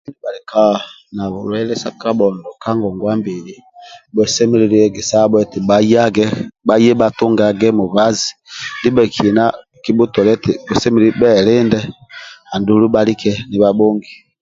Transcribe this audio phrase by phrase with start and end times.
[0.21, 0.63] Bhaika
[1.15, 3.53] nabulwaile sa kabhondo ka ngongwa mbili
[4.13, 6.25] bhusemelelu egesabho eti bhayage
[6.67, 8.29] bhaye bbhatunganage mubazi
[8.79, 9.43] ndibhekina
[9.83, 11.79] kibhutolie eti bhusemelelu bhelinde
[12.53, 14.11] andulu bhalike nibhabhongi